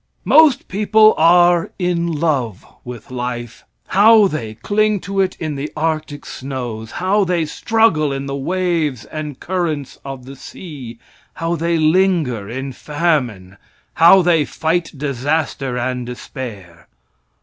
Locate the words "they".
4.27-4.55, 7.23-7.45, 11.55-11.77, 14.23-14.43